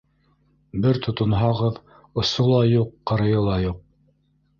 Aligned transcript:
Бер 0.85 0.99
тотонһағыҙ, 1.07 1.77
осо 2.21 2.47
ла 2.53 2.61
юҡ, 2.69 2.89
ҡырыйы 3.13 3.45
ла 3.49 3.59
юҡ. 3.65 3.79